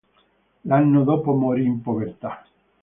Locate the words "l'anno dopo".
0.61-1.31